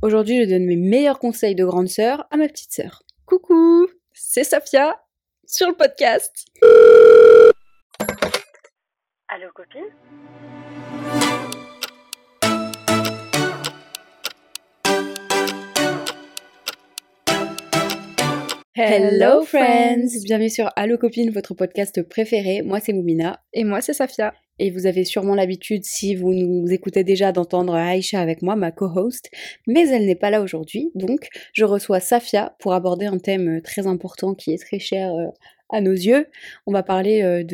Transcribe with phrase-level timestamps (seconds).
[0.00, 3.02] Aujourd'hui, je donne mes meilleurs conseils de grande sœur à ma petite sœur.
[3.26, 4.96] Coucou, c'est Safia
[5.44, 6.46] sur le podcast.
[9.26, 9.82] Allô copine?
[18.76, 22.62] Hello friends Bienvenue sur Allo Copine, votre podcast préféré.
[22.62, 23.42] Moi c'est Moumina.
[23.52, 24.32] Et moi c'est Safia.
[24.58, 28.72] Et vous avez sûrement l'habitude, si vous nous écoutez déjà, d'entendre Aïcha avec moi, ma
[28.72, 29.30] co-host.
[29.66, 33.86] Mais elle n'est pas là aujourd'hui, donc je reçois Safia pour aborder un thème très
[33.86, 35.26] important qui est très cher euh,
[35.70, 36.26] à nos yeux.
[36.66, 37.44] On va parler euh,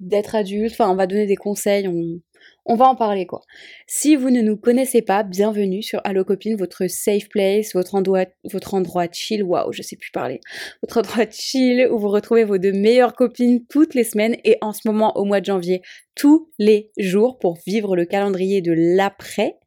[0.00, 2.20] d'être adulte, enfin on va donner des conseils, on,
[2.64, 3.42] on va en parler quoi.
[3.86, 8.26] Si vous ne nous connaissez pas, bienvenue sur Allo Copine, votre safe place, votre endroit,
[8.44, 10.40] votre endroit chill, waouh, je sais plus parler,
[10.82, 14.72] votre endroit chill où vous retrouvez vos deux meilleures copines toutes les semaines et en
[14.72, 15.82] ce moment au mois de janvier
[16.14, 19.58] tous les jours pour vivre le calendrier de l'après.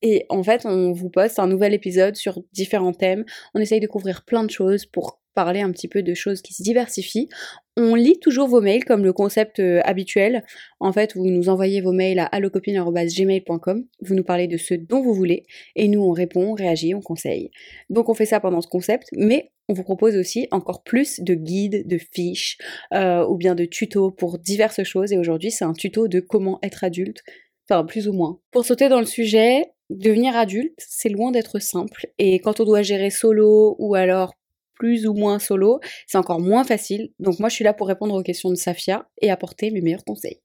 [0.00, 3.24] Et en fait, on vous poste un nouvel épisode sur différents thèmes.
[3.54, 6.54] On essaye de couvrir plein de choses pour parler un petit peu de choses qui
[6.54, 7.28] se diversifient.
[7.76, 10.44] On lit toujours vos mails comme le concept euh, habituel.
[10.80, 15.00] En fait, vous nous envoyez vos mails à allocopine.gmail.com, vous nous parlez de ce dont
[15.02, 15.44] vous voulez,
[15.76, 17.50] et nous on répond, on réagit, on conseille.
[17.88, 21.34] Donc on fait ça pendant ce concept, mais on vous propose aussi encore plus de
[21.34, 22.58] guides, de fiches,
[22.92, 26.58] euh, ou bien de tutos pour diverses choses, et aujourd'hui c'est un tuto de comment
[26.62, 27.22] être adulte,
[27.68, 28.40] enfin plus ou moins.
[28.50, 32.82] Pour sauter dans le sujet, devenir adulte, c'est loin d'être simple, et quand on doit
[32.82, 34.34] gérer solo, ou alors
[34.80, 37.10] plus ou moins solo, c'est encore moins facile.
[37.18, 40.04] Donc moi, je suis là pour répondre aux questions de Safia et apporter mes meilleurs
[40.04, 40.40] conseils.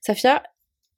[0.00, 0.42] Safia,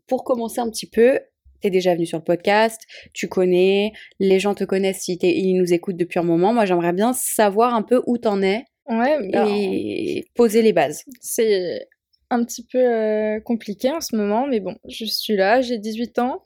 [0.06, 1.20] pour commencer un petit peu,
[1.60, 2.80] t'es déjà venu sur le podcast,
[3.12, 6.54] tu connais, les gens te connaissent si ils nous écoutent depuis un moment.
[6.54, 11.04] Moi, j'aimerais bien savoir un peu où t'en es ouais, et poser les bases.
[11.20, 11.88] C'est
[12.30, 16.18] un petit peu euh, compliqué en ce moment, mais bon, je suis là, j'ai 18
[16.20, 16.42] ans,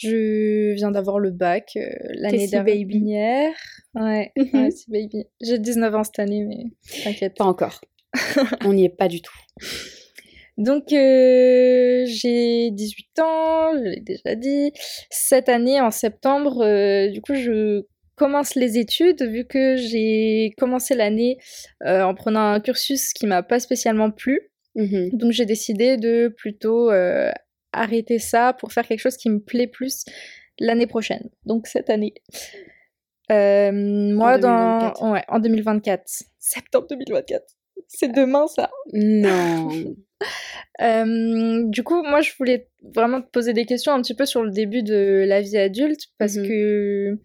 [0.00, 3.52] je viens d'avoir le bac euh, l'année dernière.
[3.94, 5.26] Ouais, ouais c'est baby.
[5.40, 6.64] J'ai 19 ans cette année, mais
[7.02, 7.36] t'inquiète.
[7.36, 7.80] Pas encore.
[8.64, 9.36] On n'y est pas du tout.
[10.56, 14.72] Donc euh, j'ai 18 ans, je l'ai déjà dit.
[15.10, 17.82] Cette année, en septembre, euh, du coup, je
[18.14, 21.38] commence les études, vu que j'ai commencé l'année
[21.86, 24.50] euh, en prenant un cursus qui m'a pas spécialement plu.
[24.74, 25.10] Mhm.
[25.14, 26.90] Donc j'ai décidé de plutôt
[27.72, 30.04] arrêter ça pour faire quelque chose qui me plaît plus
[30.58, 31.28] l'année prochaine.
[31.46, 32.14] Donc cette année.
[33.30, 35.12] Euh, moi, En dans 2024.
[35.12, 36.02] ouais, en 2024,
[36.38, 37.44] septembre 2024,
[37.86, 38.70] c'est demain ça.
[38.92, 39.68] Non.
[40.82, 44.42] Euh, du coup, moi, je voulais vraiment te poser des questions un petit peu sur
[44.42, 46.46] le début de la vie adulte parce Mhm.
[46.46, 47.18] que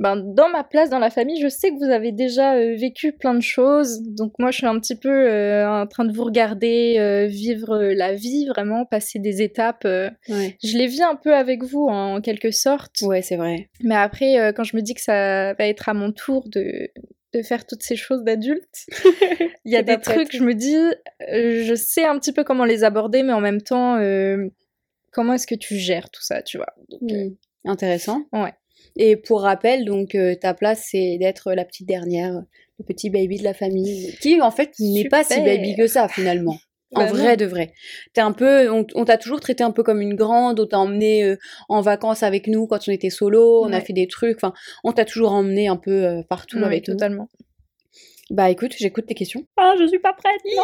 [0.00, 3.12] ben, dans ma place dans la famille, je sais que vous avez déjà euh, vécu
[3.12, 4.02] plein de choses.
[4.02, 7.78] Donc moi, je suis un petit peu euh, en train de vous regarder euh, vivre
[7.78, 9.84] la vie, vraiment passer des étapes.
[9.84, 10.56] Ouais.
[10.62, 13.02] Je les vis un peu avec vous en quelque sorte.
[13.02, 13.70] Ouais, c'est vrai.
[13.82, 16.88] Mais après, quand je me dis que ça va être à mon tour de,
[17.32, 18.86] de faire toutes ces choses d'adulte,
[19.64, 20.76] il y a des trucs, je me dis,
[21.20, 23.96] je sais un petit peu comment les aborder, mais en même temps,
[25.12, 26.74] comment est-ce que tu gères tout ça, tu vois?
[26.88, 27.34] Donc, Hmm.
[27.66, 28.26] Intéressant.
[28.32, 28.52] Ouais.
[28.96, 32.42] Et pour rappel, donc euh, ta place c'est d'être la petite dernière,
[32.78, 36.08] le petit baby de la famille, qui en fait n'est pas si baby que ça
[36.08, 36.56] finalement.
[36.96, 37.36] En Bah vrai non.
[37.36, 37.72] de vrai.
[38.12, 40.78] T'es un peu, on, on t'a toujours traité un peu comme une grande, on t'a
[40.78, 41.36] emmené euh,
[41.68, 44.52] en vacances avec nous quand on était solo, on a fait des trucs, enfin,
[44.84, 46.94] on t'a toujours emmené un peu euh, partout ouais, avec nous.
[46.94, 47.28] totalement.
[48.30, 49.44] Bah écoute, j'écoute tes questions.
[49.56, 50.62] Ah, je suis pas prête, non,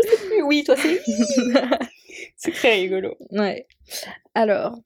[0.00, 0.42] je sais plus.
[0.42, 1.00] Oui, toi c'est.
[2.36, 3.16] c'est très rigolo.
[3.32, 3.66] Ouais.
[4.34, 4.78] Alors,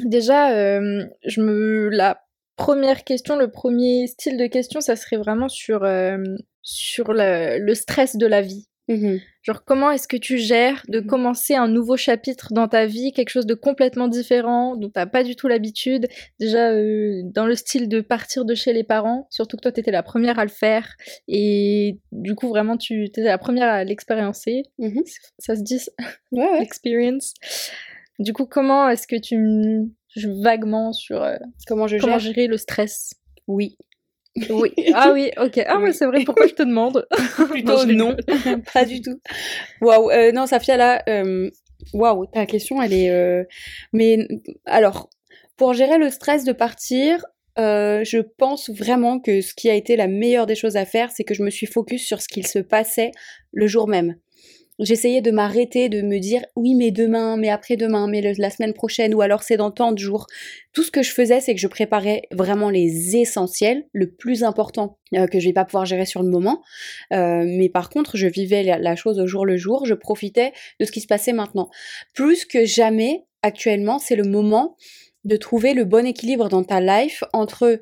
[0.00, 2.20] déjà, euh, je me la
[2.56, 6.16] première question, le premier style de question, ça serait vraiment sur euh,
[6.62, 8.66] sur le, le stress de la vie.
[8.88, 9.18] Mhm.
[9.42, 11.06] Genre, comment est-ce que tu gères de Mhm.
[11.06, 15.24] commencer un nouveau chapitre dans ta vie, quelque chose de complètement différent, dont t'as pas
[15.24, 16.06] du tout l'habitude?
[16.38, 19.90] Déjà, euh, dans le style de partir de chez les parents, surtout que toi, t'étais
[19.90, 20.94] la première à le faire.
[21.26, 24.62] Et du coup, vraiment, tu étais la première à l'expériencer.
[24.78, 25.02] Mhm.
[25.40, 25.80] Ça se dit,
[26.30, 26.62] ouais.
[26.62, 27.34] experience.
[28.18, 32.32] Du coup, comment est-ce que tu m- je- vaguement sur euh, Comment je comment gère
[32.32, 33.14] gérer le stress?
[33.46, 33.76] Oui.
[34.50, 34.70] Oui.
[34.92, 35.62] Ah oui, ok.
[35.66, 35.94] Ah ouais, Oui.
[35.94, 36.22] c'est vrai.
[36.24, 37.06] Pourquoi je te demande?
[37.50, 38.62] Plutôt non, rigole.
[38.74, 39.18] pas du tout.
[39.80, 41.50] Waouh, euh, non, Safia, là, euh,
[41.94, 43.10] waouh, ta question, elle est.
[43.10, 43.44] euh,
[43.94, 44.26] Mais
[44.66, 45.08] alors,
[45.56, 47.24] pour gérer le stress de partir,
[47.58, 51.10] euh, je pense vraiment que ce qui a été la meilleure des choses à faire,
[51.10, 53.12] c'est que je me suis focus sur ce qu'il se passait
[53.52, 54.16] le jour même.
[54.78, 59.14] J'essayais de m'arrêter, de me dire oui, mais demain, mais après-demain, mais la semaine prochaine,
[59.14, 60.26] ou alors c'est dans tant de jours.
[60.72, 64.98] Tout ce que je faisais, c'est que je préparais vraiment les essentiels, le plus important
[65.14, 66.62] euh, que je vais pas pouvoir gérer sur le moment.
[67.14, 70.84] Euh, mais par contre, je vivais la chose au jour le jour, je profitais de
[70.84, 71.70] ce qui se passait maintenant.
[72.12, 74.76] Plus que jamais, actuellement, c'est le moment
[75.26, 77.80] de trouver le bon équilibre dans ta life entre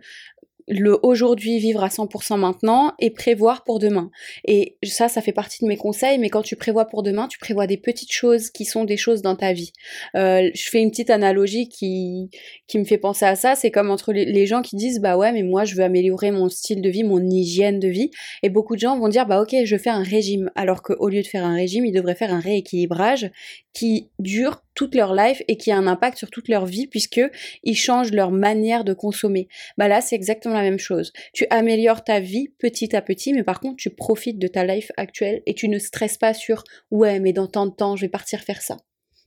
[0.69, 4.11] le aujourd'hui vivre à 100% maintenant et prévoir pour demain.
[4.47, 7.39] Et ça, ça fait partie de mes conseils, mais quand tu prévois pour demain, tu
[7.39, 9.73] prévois des petites choses qui sont des choses dans ta vie.
[10.17, 12.31] Euh, je fais une petite analogie qui,
[12.67, 15.33] qui me fait penser à ça, c'est comme entre les, gens qui disent, bah ouais,
[15.33, 18.11] mais moi je veux améliorer mon style de vie, mon hygiène de vie,
[18.43, 21.23] et beaucoup de gens vont dire, bah ok, je fais un régime, alors qu'au lieu
[21.23, 23.31] de faire un régime, ils devraient faire un rééquilibrage
[23.73, 27.21] qui dure toute leur life et qui a un impact sur toute leur vie puisque
[27.63, 29.49] ils changent leur manière de consommer.
[29.79, 31.13] Bah là, c'est exactement la même chose.
[31.33, 34.91] Tu améliores ta vie petit à petit, mais par contre, tu profites de ta life
[34.97, 38.11] actuelle et tu ne stresses pas sur ouais, mais dans tant de temps, je vais
[38.11, 38.77] partir faire ça.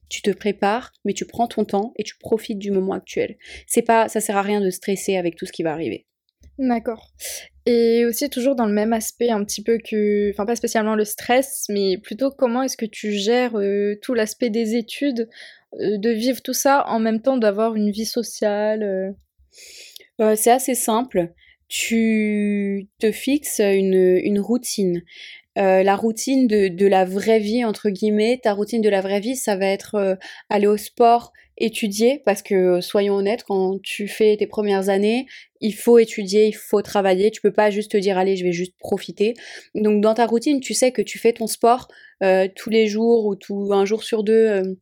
[0.10, 3.38] Tu te prépares, mais tu prends ton temps et tu profites du moment actuel.
[3.66, 6.06] C'est pas, ça sert à rien de stresser avec tout ce qui va arriver.
[6.60, 7.12] D'accord.
[7.66, 11.06] Et aussi toujours dans le même aspect un petit peu que, enfin pas spécialement le
[11.06, 15.30] stress, mais plutôt comment est-ce que tu gères euh, tout l'aspect des études,
[15.80, 20.36] euh, de vivre tout ça en même temps d'avoir une vie sociale euh?
[20.36, 21.32] C'est assez simple.
[21.68, 25.04] Tu te fixes une, une routine.
[25.58, 29.56] La routine de, la vraie vie, entre guillemets, ta routine de la vraie vie, ça
[29.56, 30.18] va être
[30.50, 35.26] aller au sport, étudier parce que soyons honnêtes, quand tu fais tes premières années,
[35.60, 38.52] il faut étudier, il faut travailler, tu peux pas juste te dire allez, je vais
[38.52, 39.34] juste profiter.
[39.74, 41.88] Donc dans ta routine, tu sais que tu fais ton sport
[42.24, 44.78] euh, tous les jours ou tout un jour sur deux.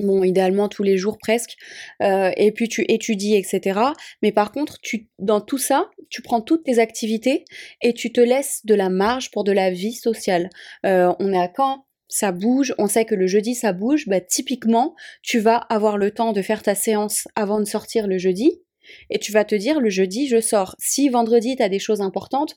[0.00, 1.56] Euh, bon, idéalement tous les jours presque,
[2.02, 3.80] euh, et puis tu étudies, etc.
[4.22, 7.44] Mais par contre, tu, dans tout ça, tu prends toutes tes activités
[7.82, 10.50] et tu te laisses de la marge pour de la vie sociale.
[10.84, 14.94] on est à quand ça bouge, on sait que le jeudi ça bouge, bah typiquement,
[15.22, 18.62] tu vas avoir le temps de faire ta séance avant de sortir le jeudi,
[19.10, 20.76] et tu vas te dire le jeudi je sors.
[20.78, 22.54] Si vendredi tu as des choses importantes,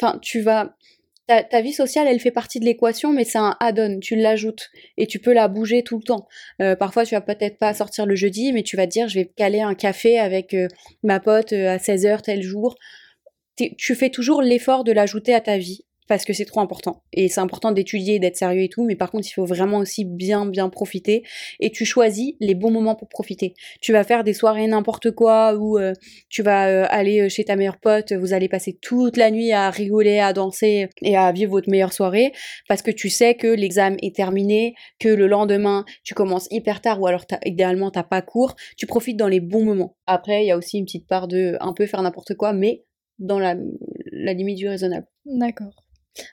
[0.00, 0.76] enfin tu vas
[1.26, 5.06] ta, vie sociale, elle fait partie de l'équation, mais c'est un add-on, tu l'ajoutes et
[5.06, 6.28] tu peux la bouger tout le temps.
[6.62, 9.18] Euh, parfois, tu vas peut-être pas sortir le jeudi, mais tu vas te dire, je
[9.18, 10.68] vais caler un café avec euh,
[11.02, 12.76] ma pote euh, à 16h tel jour.
[13.56, 17.02] Tu fais toujours l'effort de l'ajouter à ta vie parce que c'est trop important.
[17.12, 20.04] Et c'est important d'étudier, d'être sérieux et tout, mais par contre, il faut vraiment aussi
[20.04, 21.22] bien, bien profiter.
[21.60, 23.54] Et tu choisis les bons moments pour profiter.
[23.80, 25.92] Tu vas faire des soirées n'importe quoi, ou euh,
[26.28, 29.52] tu vas euh, aller euh, chez ta meilleure pote, vous allez passer toute la nuit
[29.52, 32.32] à rigoler, à danser et à vivre votre meilleure soirée,
[32.68, 37.00] parce que tu sais que l'examen est terminé, que le lendemain, tu commences hyper tard,
[37.00, 38.54] ou alors idéalement, t'as pas cours.
[38.76, 39.96] Tu profites dans les bons moments.
[40.06, 42.84] Après, il y a aussi une petite part de un peu faire n'importe quoi, mais
[43.18, 43.56] dans la,
[44.12, 45.06] la limite du raisonnable.
[45.24, 45.85] D'accord.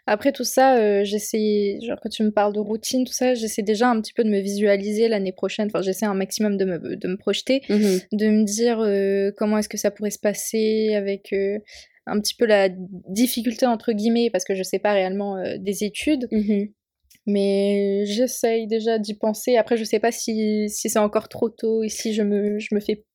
[0.06, 3.62] Après tout ça, euh, j'essaie, genre quand tu me parles de routine, tout ça, j'essaie
[3.62, 5.68] déjà un petit peu de me visualiser l'année prochaine.
[5.68, 9.58] Enfin, j'essaie un maximum de me, de me projeter, mmh de me dire euh, comment
[9.58, 11.60] est-ce que ça pourrait se passer avec euh,
[12.06, 16.28] un petit peu la difficulté entre guillemets, parce que je sais pas réellement des études.
[16.32, 16.66] Mmh
[17.26, 19.56] Mais j'essaye déjà d'y penser.
[19.56, 22.76] Après, je sais pas si, si c'est encore trop tôt et si je me, je
[22.76, 23.06] me fais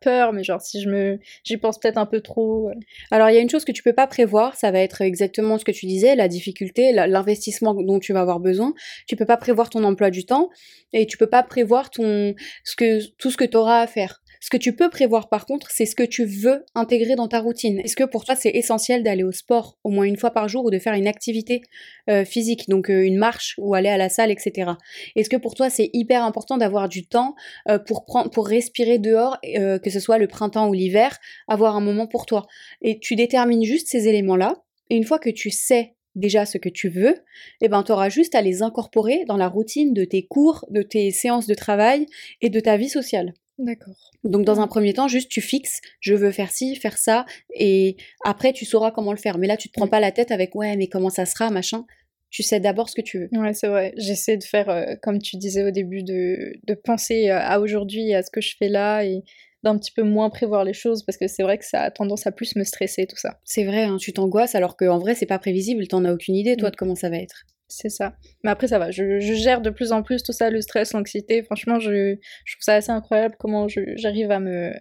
[0.00, 2.70] peur, mais genre si je me, j'y pense peut-être un peu trop.
[3.10, 5.58] Alors il y a une chose que tu peux pas prévoir, ça va être exactement
[5.58, 8.74] ce que tu disais, la difficulté, l'investissement dont tu vas avoir besoin.
[9.06, 10.50] Tu peux pas prévoir ton emploi du temps
[10.92, 12.34] et tu peux pas prévoir ton,
[12.64, 14.21] ce que, tout ce que tu auras à faire.
[14.44, 17.38] Ce que tu peux prévoir par contre, c'est ce que tu veux intégrer dans ta
[17.38, 17.78] routine.
[17.78, 20.64] Est-ce que pour toi c'est essentiel d'aller au sport au moins une fois par jour
[20.64, 21.62] ou de faire une activité
[22.10, 24.72] euh, physique, donc euh, une marche ou aller à la salle, etc.
[25.14, 27.36] Est-ce que pour toi c'est hyper important d'avoir du temps
[27.68, 31.80] euh, pour prendre, pour respirer dehors, que ce soit le printemps ou l'hiver, avoir un
[31.80, 32.48] moment pour toi?
[32.80, 34.56] Et tu détermines juste ces éléments-là.
[34.90, 37.14] Et une fois que tu sais déjà ce que tu veux,
[37.60, 40.82] eh ben, tu auras juste à les incorporer dans la routine de tes cours, de
[40.82, 42.06] tes séances de travail
[42.40, 43.34] et de ta vie sociale.
[43.62, 43.94] D'accord.
[44.24, 47.96] Donc dans un premier temps, juste tu fixes, je veux faire ci, faire ça, et
[48.24, 49.38] après tu sauras comment le faire.
[49.38, 51.86] Mais là, tu te prends pas la tête avec ouais, mais comment ça sera, machin.
[52.30, 53.28] Tu sais d'abord ce que tu veux.
[53.38, 53.94] Ouais, c'est vrai.
[53.96, 58.14] J'essaie de faire, euh, comme tu disais au début, de, de penser euh, à aujourd'hui,
[58.14, 59.22] à ce que je fais là, et
[59.62, 62.26] d'un petit peu moins prévoir les choses, parce que c'est vrai que ça a tendance
[62.26, 63.38] à plus me stresser, tout ça.
[63.44, 66.56] C'est vrai, hein, tu t'angoisses alors qu'en vrai, c'est pas prévisible, t'en as aucune idée,
[66.56, 66.72] toi, mm.
[66.72, 67.44] de comment ça va être.
[67.74, 68.14] C'est ça.
[68.44, 68.90] Mais après, ça va.
[68.90, 71.42] Je, gère de plus en plus tout ça, le stress, l'anxiété.
[71.42, 74.72] Franchement, je, je, trouve ça assez incroyable comment j'arrive à me,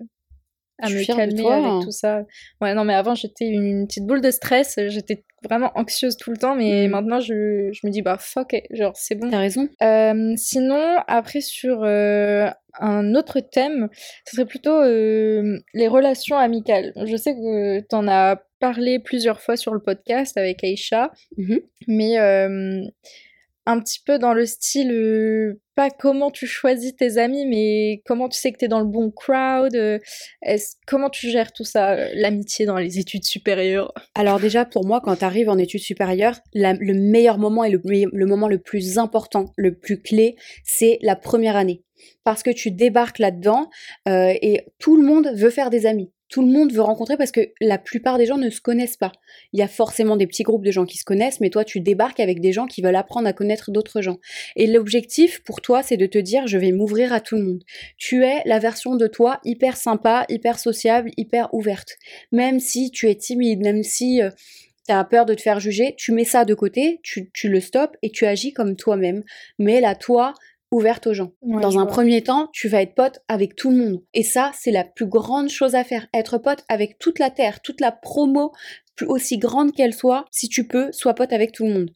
[0.81, 1.79] à me calmer avec hein.
[1.83, 2.23] tout ça.
[2.59, 4.79] Ouais, non, mais avant, j'étais une petite boule de stress.
[4.87, 6.91] J'étais vraiment anxieuse tout le temps, mais mm.
[6.91, 9.29] maintenant, je, je, me dis, bah, fuck, genre, c'est bon.
[9.29, 9.67] T'as raison.
[9.81, 13.89] Euh, sinon, après, sur euh, un autre thème,
[14.25, 16.93] ce serait plutôt euh, les relations amicales.
[17.05, 21.59] Je sais que t'en as parlé plusieurs fois sur le podcast avec Aïcha, mhm.
[21.87, 22.17] mais
[23.65, 28.27] un petit peu dans le style, euh, pas comment tu choisis tes amis, mais comment
[28.27, 29.99] tu sais que tu es dans le bon crowd, euh,
[30.87, 33.93] comment tu gères tout ça, l'amitié dans les études supérieures?
[34.15, 38.25] Alors déjà, pour moi, quand tu arrives en études supérieures, le meilleur moment et le,
[38.25, 41.83] moment le plus important, le plus clé, c'est la première année.
[42.23, 43.69] parce que tu débarques là-dedans
[44.07, 46.11] euh, et tout le monde veut faire des amis.
[46.31, 49.11] Tout le monde veut rencontrer parce que la plupart des gens ne se connaissent pas.
[49.51, 51.81] Il y a forcément des petits groupes de gens qui se connaissent, mais toi tu
[51.81, 54.17] débarques avec des gens qui veulent apprendre à connaître d'autres gens.
[54.55, 57.63] Et l'objectif pour toi, c'est de te dire je vais m'ouvrir à tout le monde.
[57.97, 61.97] Tu es la version de toi hyper sympa, hyper sociable, hyper ouverte.
[62.31, 64.21] Même si tu es timide, même si...
[64.21, 64.29] Euh,
[64.87, 67.95] tu as peur de te faire juger, tu mets ça de côté, tu le stops
[68.01, 69.23] et tu agis comme toi-même.
[69.59, 70.33] Mais là, toi,
[70.71, 71.31] ouverte aux gens.
[71.41, 74.01] Dans un premier temps, tu vas être pote avec tout le monde.
[74.13, 76.07] Et ça, c'est la plus grande chose à faire.
[76.13, 78.53] Être pote avec toute la terre, toute la promo,
[78.95, 81.89] plus aussi grande qu'elle soit, si tu peux, sois pote avec tout le monde.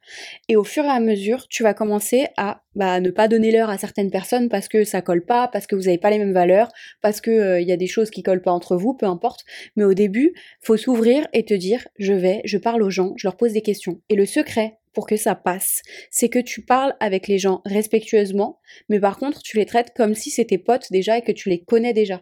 [0.49, 3.69] Et au fur et à mesure, tu vas commencer à bah, ne pas donner l'heure
[3.69, 6.33] à certaines personnes parce que ça colle pas, parce que vous n'avez pas les mêmes
[6.33, 9.05] valeurs, parce que euh, il y a des choses qui collent pas entre vous, peu
[9.05, 9.45] importe.
[9.75, 13.27] Mais au début, faut s'ouvrir et te dire, je vais, je parle aux gens, je
[13.27, 14.01] leur pose des questions.
[14.09, 15.83] Et le secret, pour que ça passe.
[16.09, 18.59] C'est que tu parles avec les gens respectueusement,
[18.89, 21.59] mais par contre, tu les traites comme si c'était potes déjà et que tu les
[21.59, 22.19] connais déjà.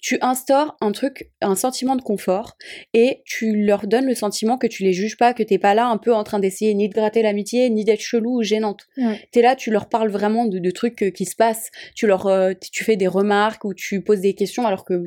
[0.00, 2.56] Tu instaures un truc, un sentiment de confort
[2.94, 5.86] et tu leur donnes le sentiment que tu les juges pas, que t'es pas là
[5.86, 8.88] un peu en train d'essayer ni de gratter l'amitié, ni d'être chelou ou gênante.
[9.30, 11.70] T'es là, tu leur parles vraiment de, trucs euh, qui se passent.
[11.94, 15.04] Tu leur, euh, tu fais des remarques ou tu poses des questions alors que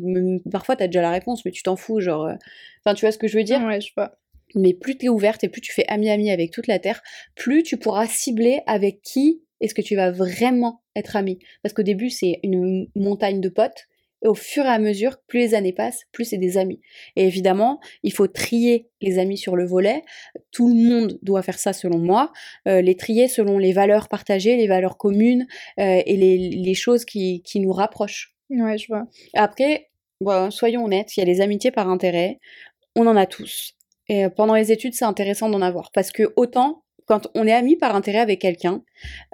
[0.49, 2.25] parfois t'as déjà la réponse, mais tu t'en fous, genre.
[2.25, 2.35] Euh,
[2.85, 3.61] enfin, tu vois ce que je veux dire?
[3.61, 4.17] Ouais, je vois
[4.53, 7.01] mais plus tu es ouverte et plus tu fais ami-ami avec toute la Terre,
[7.35, 11.39] plus tu pourras cibler avec qui est-ce que tu vas vraiment être ami.
[11.63, 13.87] Parce qu'au début, c'est une montagne de potes,
[14.23, 16.81] et au fur et à mesure, plus les années passent, plus c'est des amis.
[17.15, 20.03] Et évidemment, il faut trier les amis sur le volet.
[20.51, 22.31] Tout le monde doit faire ça selon moi.
[22.67, 25.45] Euh, les trier selon les valeurs partagées, les valeurs communes
[25.79, 28.35] euh, et les, choses qui, qui, nous rapprochent.
[28.49, 29.03] Ouais, je vois.
[29.33, 29.89] Après,
[30.21, 32.39] bon, soyons honnêtes, il y a les amitiés par intérêt.
[32.95, 33.75] On en a tous.
[34.07, 37.53] Et euh, pendant les études, c'est intéressant d'en avoir parce que autant quand on est
[37.53, 38.81] ami par intérêt avec quelqu'un,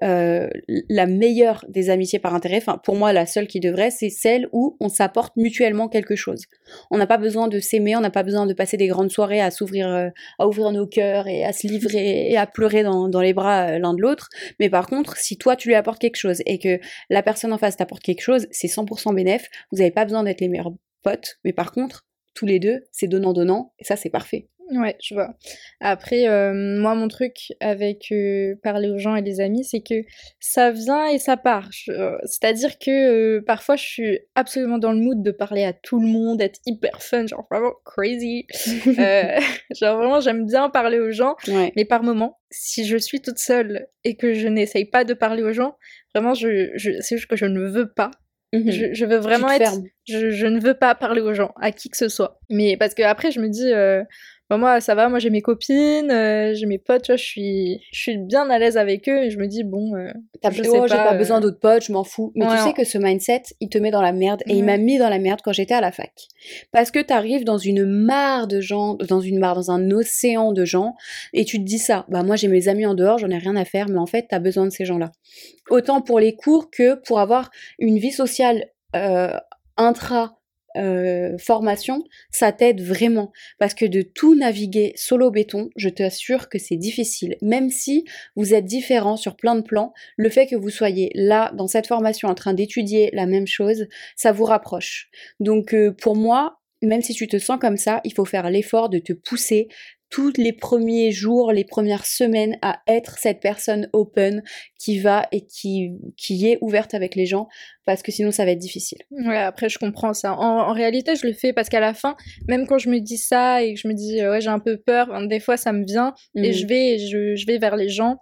[0.04, 0.50] euh,
[0.90, 4.50] la meilleure des amitiés par intérêt, enfin pour moi la seule qui devrait, c'est celle
[4.52, 6.44] où on s'apporte mutuellement quelque chose.
[6.90, 9.42] On n'a pas besoin de s'aimer, on n'a pas besoin de passer des grandes soirées
[9.42, 13.08] à s'ouvrir, euh, à ouvrir nos cœurs et à se livrer et à pleurer dans,
[13.08, 14.28] dans les bras l'un de l'autre.
[14.60, 17.58] Mais par contre, si toi tu lui apportes quelque chose et que la personne en
[17.58, 19.50] face t'apporte quelque chose, c'est 100% bénéf.
[19.72, 20.74] Vous n'avez pas besoin d'être les meilleurs
[21.04, 24.48] potes, mais par contre, tous les deux, c'est donnant-donnant, et ça c'est parfait.
[24.72, 25.36] Ouais, je vois.
[25.82, 30.04] Après, euh, moi, mon truc avec euh, parler aux gens et les amis, c'est que
[30.40, 31.70] ça vient et ça part.
[31.90, 36.08] Euh, c'est-à-dire que parfois, je suis absolument dans le mood de parler à tout le
[36.08, 38.46] monde, être hyper fun, genre vraiment crazy.
[39.80, 41.36] genre vraiment, j'aime bien parler aux gens.
[41.76, 45.44] Mais par moment, si je suis toute seule et que je n'essaye pas de parler
[45.44, 45.76] aux gens,
[46.16, 48.12] vraiment, je, je, c'est juste que je ne veux pas.
[48.54, 48.94] Mhm.
[48.94, 49.80] Je, veux vraiment être.
[50.08, 52.40] Je, je, ne veux pas parler aux gens, à qui que ce soit.
[52.50, 53.72] Mais parce que après, je me dis,
[54.58, 57.82] moi, ça va, moi j'ai mes copines, euh, j'ai mes potes, tu vois, je suis,
[57.92, 59.96] je suis bien à l'aise avec eux et je me dis, bon.
[59.96, 60.12] Euh,
[60.44, 62.32] je oh, j'ai pas, besoin euh, d'autres potes, je m'en fous.
[62.36, 64.78] Mais tu sais que ce mindset, il te met dans la merde et il m'a
[64.78, 66.12] mis dans la merde quand j'étais à la fac.
[66.72, 70.66] Parce que t'arrives dans une mare de gens, dans une mare, dans un océan de
[70.66, 70.96] gens
[71.34, 72.06] et tu te dis ça.
[72.10, 74.28] Bah, moi j'ai mes amis en dehors, j'en ai rien à faire, mais en fait,
[74.30, 75.12] t'as besoin de ces gens-là.
[75.70, 78.66] Autant pour les cours que pour avoir une vie sociale
[79.78, 80.41] intra
[80.78, 83.32] euh, formation, ça t'aide vraiment.
[83.60, 87.38] Parce que de tout naviguer solo béton, je t'assure que c'est difficile.
[87.42, 91.52] Même si vous êtes différents sur plein de plans, le fait que vous soyez là,
[91.56, 95.10] dans cette formation, en train d'étudier la même chose, ça vous rapproche.
[95.40, 98.90] Donc euh, pour moi, même si tu te sens comme ça, il faut faire l'effort
[98.90, 99.68] de te pousser,
[100.12, 104.44] tous les premiers jours, les premières semaines à être cette personne open
[104.78, 107.48] qui va et qui, qui est ouverte avec les gens
[107.86, 109.00] parce que sinon ça va être difficile.
[109.10, 110.34] Ouais, après je comprends ça.
[110.34, 112.16] En, réalité, je le fais parce qu'à la fin,
[112.50, 114.78] même quand je me dis ça et que je me dis ouais, j'ai un peu
[114.78, 116.54] peur, des fois ça me vient et mhm.
[116.54, 118.18] je vais je, je, vais vers les gens.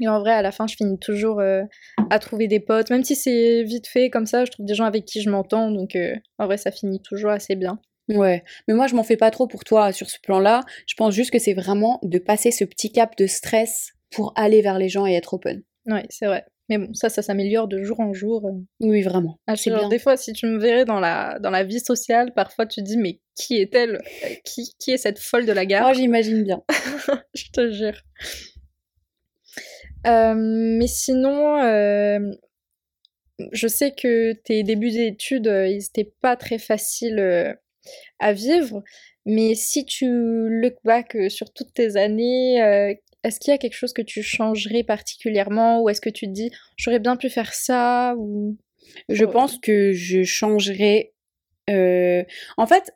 [0.00, 1.62] Et en vrai, à la fin, je finis toujours euh,
[2.10, 4.86] à trouver des potes, même si c'est vite fait comme ça, je trouve des gens
[4.86, 7.78] avec qui je m'entends, donc euh, en vrai, ça finit toujours assez bien.
[8.08, 10.62] Ouais, mais moi je m'en fais pas trop pour toi sur ce plan-là.
[10.86, 14.60] Je pense juste que c'est vraiment de passer ce petit cap de stress pour aller
[14.60, 15.62] vers les gens et être open.
[15.86, 16.44] Ouais, c'est vrai.
[16.68, 18.46] Mais bon, ça, ça s'améliore de jour en jour.
[18.46, 18.60] Euh.
[18.80, 19.38] Oui, vraiment.
[19.46, 19.88] Ah, c'est bien.
[19.88, 22.86] Des fois, si tu me verrais dans la, dans la vie sociale, parfois tu te
[22.86, 24.00] dis, mais qui est-elle
[24.44, 25.82] qui, qui est cette folle de la gare?
[25.82, 26.62] Moi, j'imagine bien.
[27.34, 28.00] je te jure.
[30.06, 32.20] Euh, mais sinon, euh,
[33.52, 37.58] je sais que tes débuts d'études, ils n'étaient pas très faciles
[38.18, 38.82] à vivre.
[39.26, 43.58] Mais si tu look back euh, sur toutes tes années, euh, est-ce qu'il y a
[43.58, 47.28] quelque chose que tu changerais particulièrement ou est-ce que tu te dis j'aurais bien pu
[47.28, 48.56] faire ça ou
[49.08, 51.12] je pense que je changerais
[51.70, 52.24] euh,
[52.56, 52.92] en fait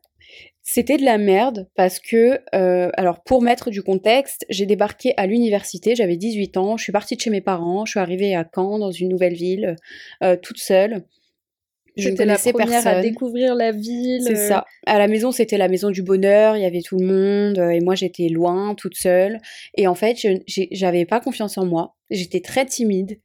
[0.62, 5.26] C'était de la merde parce que, euh, alors pour mettre du contexte, j'ai débarqué à
[5.26, 8.44] l'université, j'avais 18 ans, je suis partie de chez mes parents, je suis arrivée à
[8.52, 9.76] Caen, dans une nouvelle ville,
[10.22, 11.04] euh, toute seule.
[11.96, 13.02] Je ne J'étais la première à personne.
[13.02, 14.20] découvrir la ville.
[14.22, 14.64] C'est euh, ça.
[14.86, 17.70] À la maison, c'était la maison du bonheur, il y avait tout le monde, euh,
[17.70, 19.40] et moi j'étais loin, toute seule.
[19.76, 21.94] Et en fait, j'avais pas confiance en moi.
[22.10, 23.18] J'étais très timide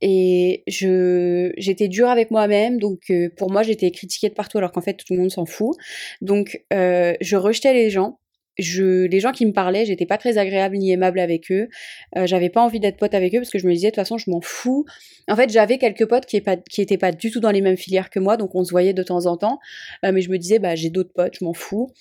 [0.00, 2.78] et je j'étais dure avec moi-même.
[2.78, 5.46] Donc euh, pour moi, j'étais critiquée de partout alors qu'en fait tout le monde s'en
[5.46, 5.76] fout.
[6.20, 8.20] Donc je rejetais les gens.
[8.58, 11.68] Je, les gens qui me parlaient, j'étais pas très agréable ni aimable avec eux.
[12.16, 14.02] Euh, j'avais pas envie d'être pote avec eux parce que je me disais de toute
[14.02, 14.84] façon je m'en fous.
[15.28, 17.60] En fait, j'avais quelques potes qui, est pas, qui étaient pas du tout dans les
[17.60, 19.58] mêmes filières que moi, donc on se voyait de temps en temps.
[20.04, 21.92] Euh, mais je me disais, bah, j'ai d'autres potes, je m'en fous.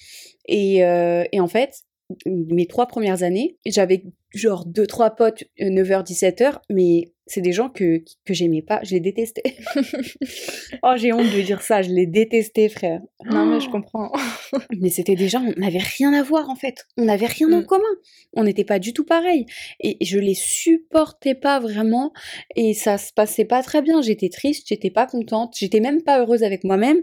[0.48, 1.84] Et, euh, et en fait,
[2.26, 7.70] mes trois premières années, j'avais genre deux, trois potes, 9h, 17h, mais c'est des gens
[7.70, 9.44] que, que j'aimais pas, je les détestais.
[10.84, 13.02] oh, j'ai honte de dire ça, je les détestais, frère.
[13.26, 14.12] Non, mais je comprends.
[14.80, 16.86] Mais c'était des gens, on n'avait rien à voir en fait.
[16.98, 17.66] On n'avait rien en Mm.
[17.66, 17.84] commun.
[18.34, 19.46] On n'était pas du tout pareil.
[19.82, 22.14] Et je les supportais pas vraiment.
[22.56, 24.02] Et ça se passait pas très bien.
[24.02, 27.02] J'étais triste, j'étais pas contente, j'étais même pas heureuse avec moi-même.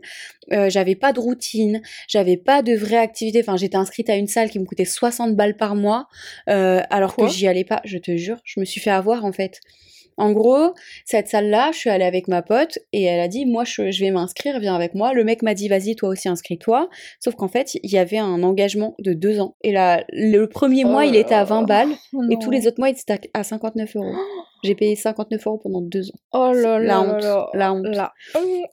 [0.53, 3.41] Euh, j'avais pas de routine, j'avais pas de vraie activité.
[3.41, 6.07] Enfin, j'étais inscrite à une salle qui me coûtait 60 balles par mois,
[6.49, 7.27] euh, alors Quoi?
[7.27, 7.81] que j'y allais pas.
[7.85, 9.61] Je te jure, je me suis fait avoir en fait.
[10.17, 13.65] En gros, cette salle-là, je suis allée avec ma pote et elle a dit, moi,
[13.65, 15.13] je, je vais m'inscrire, viens avec moi.
[15.13, 16.89] Le mec m'a dit, vas-y, toi aussi, inscris-toi.
[17.21, 19.57] Sauf qu'en fait, il y avait un engagement de deux ans.
[19.63, 21.45] Et là, le premier Oh mois, il était à là.
[21.45, 24.13] 20 balles Oh et tous les autres mois, il était à à 59 euros.
[24.65, 26.19] J'ai payé 59 euros pendant deux ans.
[26.33, 27.47] Oh là là La là honte, là.
[27.53, 27.87] la honte.
[27.87, 28.13] La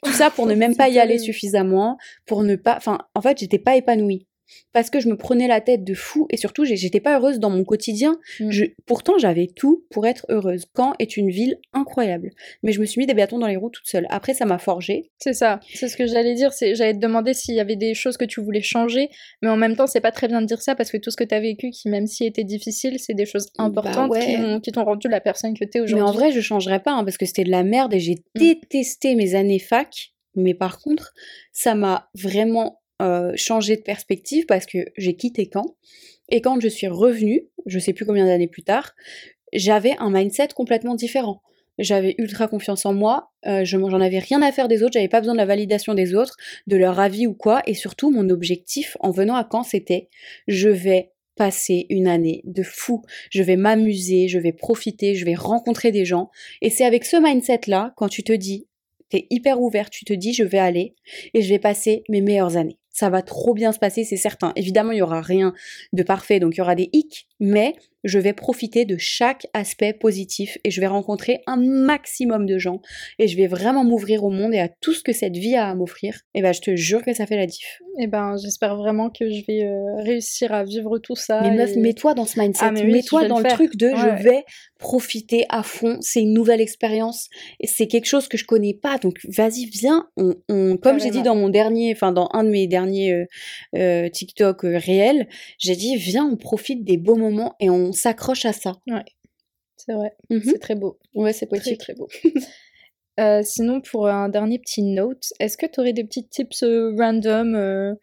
[0.03, 2.77] Tout ça pour ne même pas y aller suffisamment, pour ne pas...
[2.77, 4.25] Enfin, en fait, j'étais pas épanouie.
[4.73, 7.49] Parce que je me prenais la tête de fou et surtout, j'étais pas heureuse dans
[7.49, 8.17] mon quotidien.
[8.39, 8.51] Mm.
[8.51, 10.65] Je, pourtant, j'avais tout pour être heureuse.
[10.75, 12.31] Caen est une ville incroyable.
[12.63, 14.07] Mais je me suis mis des bâtons dans les roues toute seule.
[14.09, 15.11] Après, ça m'a forgée.
[15.17, 16.53] C'est ça, c'est ce que j'allais dire.
[16.53, 19.09] C'est, j'allais te demander s'il y avait des choses que tu voulais changer,
[19.41, 21.17] mais en même temps, c'est pas très bien de dire ça parce que tout ce
[21.17, 24.35] que tu as vécu, qui même si était difficile, c'est des choses Bah importantes qui,
[24.35, 24.37] ouais.
[24.37, 26.03] ont- qui t'ont rendu la personne que t'es Mais aujourd'hui.
[26.07, 28.39] en vrai, je changerais pas hein, parce que c'était de la merde et j'ai Mm.
[28.39, 30.11] détesté mes années fac.
[30.35, 31.13] Mais par contre,
[31.51, 35.75] ça m'a vraiment euh, changé de perspective parce que j'ai quitté Caen.
[36.29, 38.93] Et quand je suis revenue, je sais plus combien d'années plus tard,
[39.53, 41.41] j'avais un mindset complètement différent.
[41.77, 45.07] J'avais ultra confiance en moi, euh, je j'en avais rien à faire des autres, j'avais
[45.07, 47.61] pas besoin de la validation des autres, de leur avis ou quoi.
[47.65, 50.09] Et surtout, mon objectif en venant à Caen, c'était
[50.47, 55.33] je vais passer une année de fou je vais m'amuser, je vais profiter, je vais
[55.33, 56.29] rencontrer des gens.
[56.61, 58.67] Et c'est avec ce mindset-là, quand tu te dis,
[59.09, 60.93] t'es hyper ouvert, tu te dis, je vais aller
[61.33, 62.77] et je vais passer mes meilleures années.
[63.01, 64.53] Ça va trop bien se passer, c'est certain.
[64.55, 65.55] Évidemment, il y aura rien
[65.91, 69.93] de parfait, donc il y aura des hicks, mais je vais profiter de chaque aspect
[69.93, 72.81] positif et je vais rencontrer un maximum de gens
[73.19, 75.67] et je vais vraiment m'ouvrir au monde et à tout ce que cette vie a
[75.69, 76.21] à m'offrir.
[76.33, 77.79] Et ben, je te jure que ça fait la diff.
[77.99, 81.41] Et ben, j'espère vraiment que je vais euh, réussir à vivre tout ça.
[81.41, 83.95] Mais meuf, et- mets-toi dans ce mindset, Ah, oui, mets-toi dans le truc de Ouais.
[83.95, 84.43] je vais
[84.79, 87.29] profiter à fond, c'est une nouvelle expérience,
[87.63, 91.21] c'est quelque chose que je connais pas, donc vas-y, viens, on, on- comme j'ai dit
[91.21, 93.25] dans mon dernier, enfin dans un de mes derniers euh,
[93.75, 95.27] euh, TikTok réels,
[95.59, 98.73] j'ai dit viens, on profite des beaux moments et on s'accroche à ça.
[99.77, 100.41] C'est vrai, Mhm.
[100.45, 100.99] c'est très beau.
[101.15, 101.79] Ouais, c'est Très, poétique.
[101.79, 102.07] très beau.
[103.19, 106.95] Euh, sinon, pour un dernier petit note, est-ce que tu aurais des petits tips euh,
[106.97, 107.93] random euh,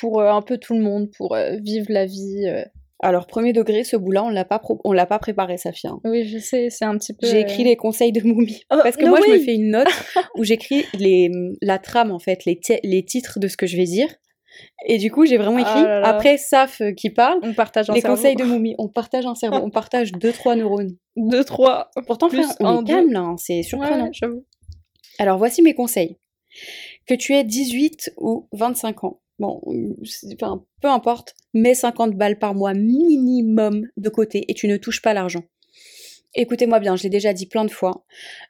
[0.00, 2.44] pour un peu tout le monde, pour vivre la vie
[3.00, 5.90] Alors premier degré, ce bout-là, on l'a pas, on l'a pas préparé, Safia.
[5.90, 6.00] hein.
[6.04, 7.26] Oui, je sais, c'est un petit peu.
[7.28, 8.60] J'ai écrit les conseils de Moumi.
[8.72, 9.88] Oh, Parce que no moi, je me way fais une note
[10.36, 11.30] où j'écris les,
[11.62, 14.08] la trame, en fait, les, les titres de ce que je vais dire.
[14.86, 16.08] Et du coup, j'ai vraiment écrit, Ah là là.
[16.08, 18.16] après Saf euh, qui parle, On partage un les cerveau.
[18.16, 18.74] conseils de Moumi.
[18.78, 20.96] On partage un cerveau, on partage deux, trois neurones.
[21.16, 21.90] Deux, trois.
[22.06, 24.04] Pourtant, Plus frère, on est calme là, hein, c'est surprenant.
[24.06, 24.44] Ouais, j'avoue.
[25.18, 26.18] Alors, voici mes conseils.
[27.06, 29.20] Que tu aies 18 ou 25 ans.
[29.40, 29.60] Bon,
[30.34, 35.02] enfin, peu importe, mets 50 balles par mois minimum de côté et tu ne touches
[35.02, 35.42] pas l'argent.
[36.36, 38.04] Écoutez-moi bien, je l'ai déjà dit plein de fois.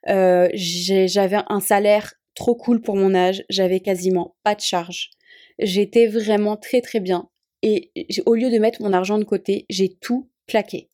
[0.09, 5.11] Euh, j'avais un salaire trop cool pour mon âge, j'avais quasiment pas de charge.
[5.59, 7.29] J'étais vraiment très très bien.
[7.63, 7.91] Et
[8.27, 10.91] au lieu de mettre mon argent de côté, j'ai tout claqué.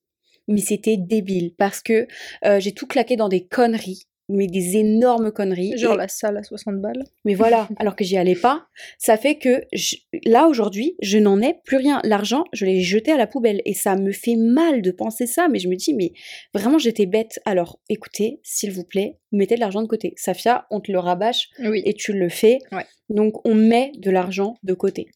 [0.46, 2.06] Mais c'était débile parce que
[2.44, 5.76] euh, j'ai tout claqué dans des conneries, mais des énormes conneries.
[5.76, 7.02] Genre Et- la salle à 60 balles.
[7.24, 8.66] mais voilà, alors que j'y allais pas,
[8.98, 12.00] ça fait que je- là aujourd'hui, je n'en ai plus rien.
[12.04, 15.48] L'argent, je l'ai jeté à la poubelle et ça me fait mal de penser ça,
[15.48, 16.12] mais je me dis, mais
[16.54, 17.40] vraiment j'étais bête.
[17.44, 20.14] Alors écoutez, s'il vous plaît, mettez de l'argent de côté.
[20.16, 21.82] Safia, on te le rabâche Oui.
[21.84, 22.58] et tu le fais.
[22.72, 22.84] Ouais.
[23.08, 25.06] Donc on met de l'argent de côté.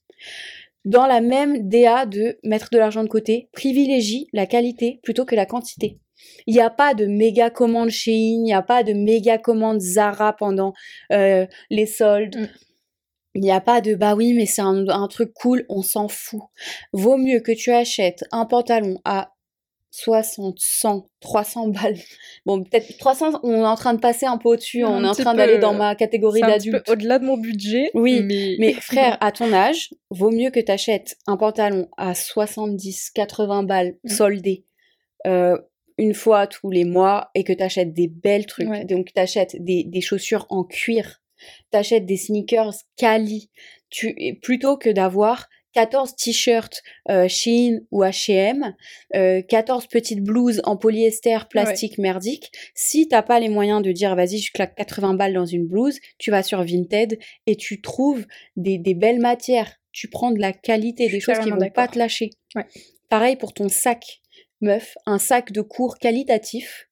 [0.84, 5.34] Dans la même DA de mettre de l'argent de côté, privilégie la qualité plutôt que
[5.34, 5.98] la quantité.
[6.46, 9.80] Il n'y a pas de méga commande Shein, il n'y a pas de méga commande
[9.80, 10.72] Zara pendant
[11.12, 12.36] euh, les soldes.
[12.36, 12.48] Mm.
[13.36, 16.06] Il n'y a pas de bah oui, mais c'est un, un truc cool, on s'en
[16.08, 16.42] fout.
[16.92, 19.32] Vaut mieux que tu achètes un pantalon à
[19.90, 21.96] 60, 100, 300 balles.
[22.46, 25.14] Bon, peut-être 300, on est en train de passer un peu au-dessus, on est en
[25.14, 26.88] train d'aller dans ma catégorie d'adulte.
[26.88, 27.90] au-delà de mon budget.
[27.94, 32.14] Oui, mais, Mais frère, à ton âge, vaut mieux que tu achètes un pantalon à
[32.14, 34.08] 70, 80 balles Mm.
[34.10, 34.64] soldé
[35.26, 35.56] euh,
[35.98, 38.68] une fois tous les mois et que tu achètes des belles trucs.
[38.68, 38.84] Ouais.
[38.84, 41.22] Donc tu achètes des, des chaussures en cuir,
[41.72, 43.50] tu achètes des sneakers quali,
[43.90, 48.74] tu, plutôt que d'avoir 14 t-shirts euh, Shein ou H&M,
[49.16, 52.50] euh, 14 petites blouses en polyester plastique merdique.
[52.74, 55.98] Si t'as pas les moyens de dire vas-y je claque 80 balles dans une blouse,
[56.18, 58.24] tu vas sur Vinted et tu trouves
[58.56, 59.72] des, des belles matières.
[59.92, 62.30] Tu prends de la qualité, des choses qui carrément vont pas te lâcher.
[62.54, 62.64] Ouais.
[63.08, 64.22] Pareil pour ton sac,
[64.60, 66.88] meuf, un sac de cours qualitatif.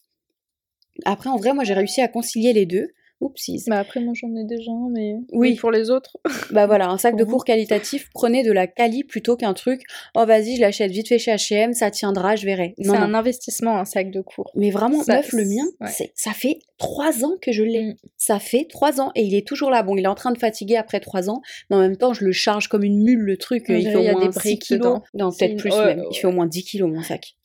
[1.05, 2.88] Après, en vrai, moi, j'ai réussi à concilier les deux.
[3.20, 3.62] Oupsies.
[3.68, 5.51] Bah après, moi j'en ai déjà un, mais Oui.
[5.51, 6.16] mais pour les autres.
[6.51, 9.83] Bah voilà, un sac de cours qualitatif, prenez de la quali plutôt qu'un truc,
[10.16, 12.75] oh vas-y, je l'achète vite fait chez H&M, ça tiendra, je verrai.
[12.81, 14.51] C'est un investissement, un sac de cours.
[14.57, 16.11] Mais vraiment, Ça- meuf, le mien, ouais.
[16.16, 17.92] ça fait trois ans que je l'ai.
[17.92, 17.96] Mm.
[18.16, 19.85] Ça fait trois ans et il est toujours là.
[19.85, 22.25] Bon, il est en train de fatiguer après trois ans, mais en même temps, je
[22.25, 23.66] le charge comme une mule, le truc.
[23.68, 24.81] Il fait au a moins des 6 briques kilos.
[24.81, 25.03] dedans.
[25.14, 26.03] Non, peut-être plus même.
[26.11, 27.37] Il fait au moins 10 kilos, mon sac.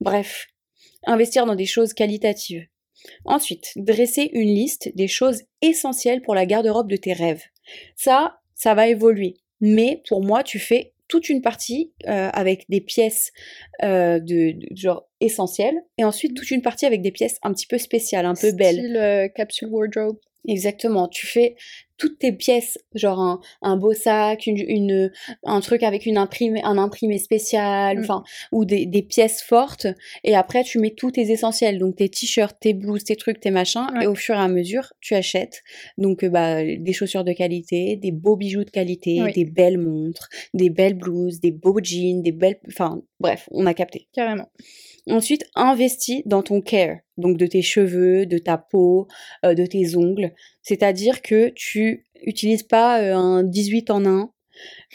[0.00, 0.48] Bref,
[1.04, 2.66] investir dans des choses qualitatives.
[3.24, 7.44] Ensuite, dresser une liste des choses essentielles pour la garde-robe de tes rêves.
[7.96, 9.36] Ça, ça va évoluer.
[9.60, 13.32] Mais pour moi, tu fais toute une partie euh, avec des pièces
[13.82, 17.66] euh, de, de genre essentielles et ensuite toute une partie avec des pièces un petit
[17.66, 18.76] peu spéciales, un peu belles.
[18.76, 20.18] Style euh, capsule wardrobe.
[20.46, 21.08] Exactement.
[21.08, 21.56] Tu fais
[21.98, 25.12] toutes tes pièces, genre un, un beau sac, une, une-
[25.44, 28.00] un truc avec une imprimé, un imprimé spécial, Mm.
[28.00, 29.86] enfin, ou des, des pièces fortes.
[30.24, 33.50] Et après, tu mets tous tes essentiels, donc tes t-shirts, tes blouses, tes trucs, tes
[33.50, 33.86] machins.
[33.94, 34.04] Ouais.
[34.04, 35.62] Et au fur et à mesure, tu achètes
[35.98, 39.32] donc euh, bah, des chaussures de qualité, des beaux bijoux de qualité, Oui.
[39.32, 43.74] des belles montres, des belles blouses, des beaux jeans, des belles, enfin, bref, on a
[43.74, 44.08] capté.
[44.12, 44.50] Carrément.
[45.08, 49.08] Ensuite, investis dans ton care, donc de tes cheveux, de ta peau,
[49.44, 50.34] euh, de tes ongles.
[50.62, 54.30] C'est-à-dire que tu utilises pas euh, un 18 en 1.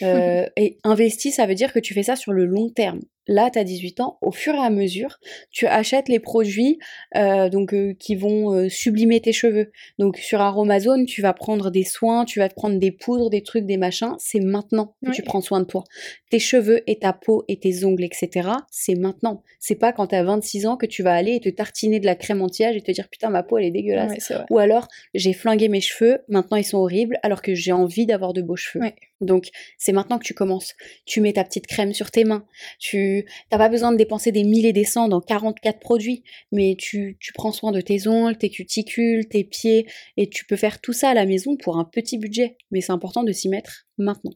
[0.03, 3.01] euh, et investis, ça veut dire que tu fais ça sur le long terme.
[3.27, 6.77] Là, tu as 18 ans, au fur et à mesure, tu achètes les produits
[7.15, 9.71] euh, donc, euh, qui vont euh, sublimer tes cheveux.
[9.97, 13.41] Donc sur Aromazone, tu vas prendre des soins, tu vas te prendre des poudres, des
[13.41, 14.15] trucs, des machins.
[14.19, 15.85] C'est maintenant que tu prends soin de toi.
[16.29, 18.49] Tes cheveux et ta peau et tes ongles, etc.
[18.69, 19.43] C'est maintenant.
[19.59, 22.05] C'est pas quand tu as 26 ans que tu vas aller et te tartiner de
[22.05, 24.33] la crème anti-âge et te dire putain ma peau elle est dégueulasse.
[24.49, 28.33] Ou alors j'ai flingué mes cheveux, maintenant ils sont horribles alors que j'ai envie d'avoir
[28.33, 28.83] de beaux cheveux.
[29.21, 30.73] Donc c'est maintenant que tu commences.
[31.05, 32.45] Tu mets ta petite crème sur tes mains.
[32.79, 33.12] Tu
[33.49, 37.17] t'as pas besoin de dépenser des mille et des cents dans 44 produits, mais tu,
[37.19, 40.93] tu prends soin de tes ongles, tes cuticules, tes pieds et tu peux faire tout
[40.93, 42.57] ça à la maison pour un petit budget.
[42.71, 44.33] Mais c'est important de s'y mettre maintenant.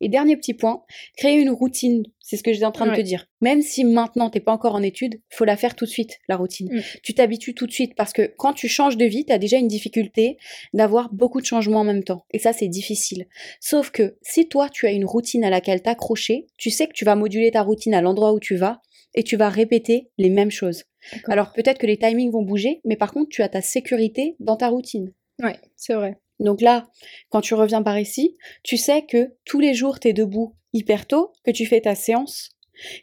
[0.00, 0.82] Et dernier petit point,
[1.16, 2.04] créer une routine.
[2.20, 3.26] C'est ce que j'étais en train de te dire.
[3.40, 6.36] Même si maintenant t'es pas encore en études, faut la faire tout de suite, la
[6.36, 6.68] routine.
[6.72, 6.80] Mm.
[7.02, 9.68] Tu t'habitues tout de suite parce que quand tu changes de vie, t'as déjà une
[9.68, 10.38] difficulté
[10.72, 12.24] d'avoir beaucoup de changements en même temps.
[12.32, 13.26] Et ça, c'est difficile.
[13.60, 17.04] Sauf que si toi, tu as une routine à laquelle t'accrocher, tu sais que tu
[17.04, 18.80] vas moduler ta routine à l'endroit où tu vas
[19.14, 20.84] et tu vas répéter les mêmes choses.
[21.28, 24.56] Alors peut-être que les timings vont bouger, mais par contre, tu as ta sécurité dans
[24.56, 25.12] ta routine.
[25.42, 26.18] Ouais, c'est vrai.
[26.42, 26.88] Donc là,
[27.30, 31.06] quand tu reviens par ici, tu sais que tous les jours, tu es debout hyper
[31.06, 32.50] tôt, que tu fais ta séance,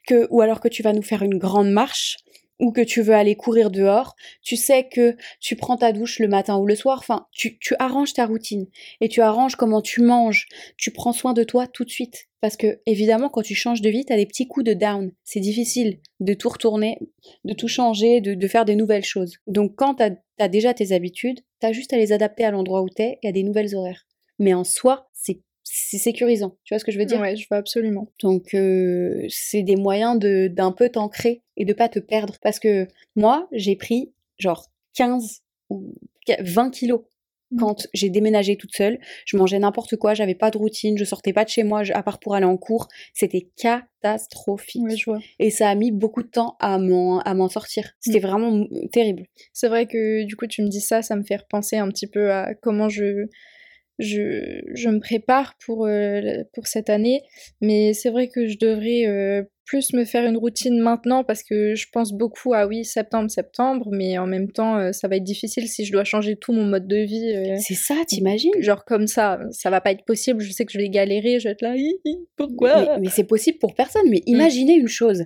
[0.05, 2.17] que, ou alors que tu vas nous faire une grande marche,
[2.59, 4.15] ou que tu veux aller courir dehors.
[4.41, 6.99] Tu sais que tu prends ta douche le matin ou le soir.
[6.99, 8.67] Enfin, tu, tu arranges ta routine
[8.99, 10.47] et tu arranges comment tu manges.
[10.77, 12.28] Tu prends soin de toi tout de suite.
[12.41, 15.11] Parce que, évidemment, quand tu changes de vie, tu as des petits coups de down.
[15.23, 16.97] C'est difficile de tout retourner,
[17.43, 19.37] de tout changer, de, de faire des nouvelles choses.
[19.47, 22.81] Donc, quand tu as, déjà tes habitudes, tu as juste à les adapter à l'endroit
[22.81, 24.07] où tu es et à des nouvelles horaires.
[24.39, 25.41] Mais en soi, c'est
[25.97, 26.57] sécurisant.
[26.63, 27.19] Tu vois ce que je veux dire?
[27.19, 28.11] Ouais, je vois absolument.
[28.21, 32.37] Donc, euh, c'est des moyens de d'un peu t'ancrer et de pas te perdre.
[32.41, 35.93] Parce que moi, j'ai pris genre 15 ou
[36.39, 37.01] 20 kilos.
[37.57, 38.99] Quand j'ai déménagé toute seule.
[39.25, 42.03] Je mangeais n'importe quoi, j'avais pas de routine, je sortais pas de chez moi, à
[42.03, 42.87] part pour aller en cours.
[43.13, 44.83] C'était catastrophique.
[44.83, 45.19] Ouais, je vois.
[45.39, 47.91] Et ça a mis beaucoup de temps à m'en à m'en sortir.
[47.99, 49.25] C'était vraiment terrible.
[49.53, 52.07] C'est vrai que du coup, tu me dis ça, ça me fait repenser un petit
[52.07, 53.27] peu à comment je,
[53.99, 57.21] je, je me prépare pour, euh, pour cette année.
[57.61, 61.75] Mais c'est vrai que je devrais euh, plus me faire une routine maintenant parce que
[61.75, 65.23] je pense beaucoup à oui, septembre, septembre, mais en même temps, euh, ça va être
[65.23, 67.31] difficile si je dois changer tout mon mode de vie.
[67.35, 68.51] euh, C'est ça, t'imagines?
[68.59, 70.41] Genre comme ça, ça va pas être possible.
[70.41, 72.75] Je sais que je vais galérer, je vais être là, Hi, hi, pourquoi?
[72.95, 74.09] Mais, mais c'est possible pour personne.
[74.09, 75.23] Mais imaginez une chose.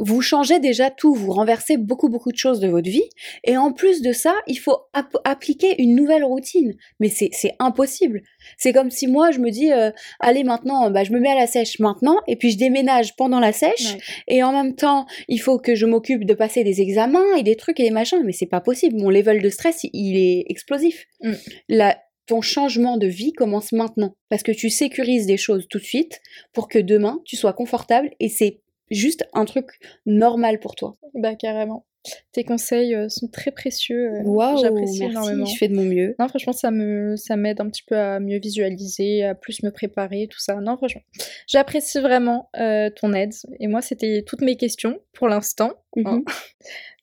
[0.00, 3.08] Vous changez déjà tout, vous renversez beaucoup, beaucoup de choses de votre vie.
[3.44, 6.74] Et en plus de ça, il faut ap- appliquer une nouvelle routine.
[7.00, 8.20] Mais c'est c'est impossible.
[8.58, 11.34] C'est comme si moi, je me dis, euh, allez maintenant, bah, je me mets à
[11.38, 12.16] la sèche maintenant.
[12.26, 13.77] Et puis je déménage pendant la sèche.
[13.84, 13.98] Ouais.
[14.28, 17.56] Et en même temps, il faut que je m'occupe de passer des examens et des
[17.56, 18.22] trucs et des machins.
[18.24, 18.96] Mais c'est pas possible.
[18.98, 21.06] Mon level de stress, il- il est explosif.
[21.22, 21.32] Mm.
[21.68, 24.14] La, ton changement de vie commence maintenant.
[24.28, 26.20] Parce que tu sécurises des choses tout de suite
[26.52, 28.60] pour que demain, tu sois confortable et c'est
[28.90, 29.66] juste un truc
[30.06, 30.94] normal pour toi.
[31.14, 31.84] Bah carrément.
[32.32, 34.12] Tes conseils euh, sont très précieux.
[34.14, 35.44] euh, Waouh, J'apprécie énormément.
[35.46, 36.14] je fais de mon mieux.
[36.18, 39.70] Non, franchement, ça me, ça m'aide un petit peu à mieux visualiser, à plus me
[39.70, 40.54] préparer, tout ça.
[40.56, 41.02] Non, franchement,
[41.46, 43.32] j'apprécie vraiment euh, ton aide.
[43.60, 45.72] Et moi, c'était toutes mes questions pour l'instant.
[45.96, 46.24] Mhm.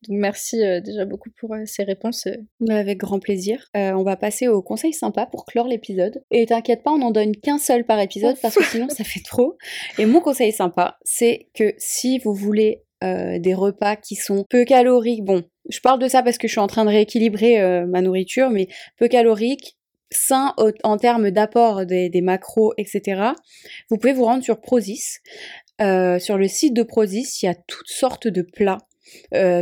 [0.08, 2.28] Donc, merci euh, déjà beaucoup pour euh, ces réponses.
[2.28, 2.70] euh.
[2.70, 3.70] Avec grand plaisir.
[3.74, 6.24] On va passer au conseil sympa pour clore l'épisode.
[6.30, 9.22] Et t'inquiète pas, on n'en donne qu'un seul par épisode parce que sinon ça fait
[9.24, 9.58] trop.
[9.98, 14.66] Et mon conseil sympa, c'est que si vous voulez euh, des repas qui sont peu
[14.66, 17.86] caloriques, bon, je parle de ça parce que je suis en train de rééquilibrer euh,
[17.86, 19.78] ma nourriture, mais peu caloriques,
[20.12, 23.32] sains au- en termes d'apport des, macros, etc.
[23.90, 25.20] Vous pouvez vous rendre sur Prozis.
[25.82, 28.80] Euh, sur le site de Prozis, il y a toutes sortes de plats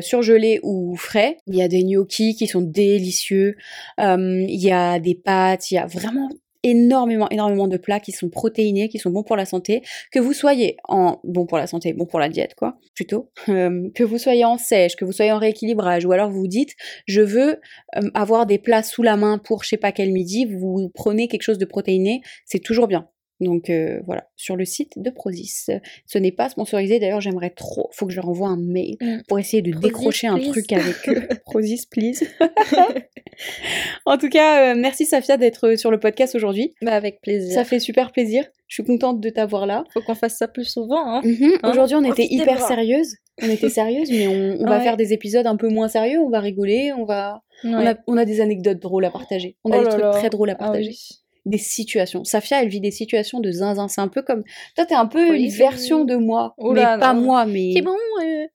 [0.01, 1.38] surgelés ou frais.
[1.47, 3.56] Il y a des gnocchis qui sont délicieux.
[3.99, 5.69] Il y a des pâtes.
[5.69, 6.29] Il y a vraiment
[6.63, 9.84] énormément, énormément de plats qui sont protéinés, qui sont bons pour la santé.
[10.12, 13.30] Que vous soyez en bon pour la santé, bon pour la diète, quoi, plutôt.
[13.49, 16.47] Euh, que vous soyez en sèche, que vous soyez en rééquilibrage, ou alors vous vous
[16.47, 16.73] dites,
[17.06, 17.60] je veux
[17.97, 20.45] euh, avoir des plats sous la main pour je sais pas quel midi.
[20.45, 23.08] Vous prenez quelque chose de protéiné, c'est toujours bien.
[23.43, 25.67] Donc euh, voilà, sur le site de Prozis.
[26.06, 29.21] Ce n'est pas sponsorisé, d'ailleurs j'aimerais trop, faut que je leur envoie un mail Mm.
[29.27, 31.27] pour essayer de Prozis, décrocher un truc avec eux.
[31.45, 32.23] Prozis, please.
[34.06, 36.73] en tout cas, euh, merci Safia d'être sur le podcast aujourd'hui.
[36.82, 37.53] Bah, avec plaisir.
[37.53, 38.45] Ça fait super plaisir.
[38.67, 39.84] Je suis contente de t'avoir là.
[39.93, 41.06] Faut qu'on fasse ça plus souvent.
[41.06, 41.21] Hein.
[41.23, 41.51] Mhm.
[41.63, 43.15] Hein Aujourd'hui, on était hyper sérieuse.
[43.41, 46.19] On était sérieuse, mais on, on va faire des épisodes un peu moins sérieux.
[46.19, 47.41] On va rigoler, on va.
[47.63, 49.56] On, a, on a des anecdotes drôles à partager.
[49.63, 50.12] On a Oh des trucs là.
[50.12, 50.89] très drôles à Ah partager.
[50.89, 50.97] oui.
[51.45, 52.23] Des situations.
[52.23, 53.88] Safia, elle vit des situations de zinzin.
[53.89, 54.43] C'est un peu comme.
[54.75, 55.49] Toi, t'es un peu une oui.
[55.49, 56.53] version de moi.
[56.58, 57.21] Oh mais pas non.
[57.21, 57.73] moi, mais.
[57.75, 57.97] C'est bon.
[58.21, 58.47] Euh...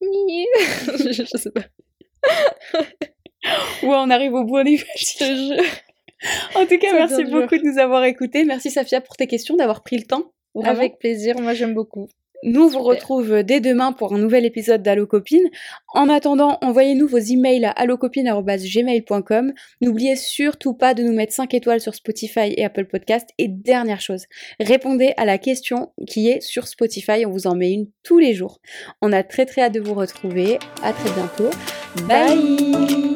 [0.00, 1.62] je, je sais pas.
[3.82, 4.84] Ouais, on arrive au bout, on est.
[6.54, 7.40] En tout cas, Ça merci dur.
[7.40, 8.44] beaucoup de nous avoir écoutés.
[8.44, 10.32] Merci Safia pour tes questions, d'avoir pris le temps.
[10.54, 10.78] Vraiment.
[10.78, 11.40] Avec plaisir.
[11.40, 12.08] Moi, j'aime beaucoup.
[12.42, 15.48] Nous vous retrouve dès demain pour un nouvel épisode d'Allo Copine.
[15.88, 19.52] En attendant, envoyez-nous vos emails à allocopine.gmail.com.
[19.80, 23.28] N'oubliez surtout pas de nous mettre 5 étoiles sur Spotify et Apple Podcast.
[23.38, 24.24] Et dernière chose,
[24.58, 27.26] répondez à la question qui est sur Spotify.
[27.26, 28.60] On vous en met une tous les jours.
[29.02, 30.58] On a très très hâte de vous retrouver.
[30.82, 31.50] À très bientôt.
[32.08, 33.09] Bye.